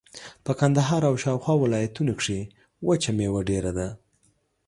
په 0.45 0.51
کندهار 0.59 1.01
او 1.09 1.15
شاوخوا 1.23 1.53
ولایتونو 1.59 2.13
کښې 2.19 2.39
وچه 2.87 3.11
مېوه 3.17 3.41
ډېره 3.49 3.71
ده. 3.77 3.87